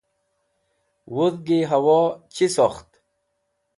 [1.13, 1.99] wudgi hawo
[2.33, 2.89] chi sokht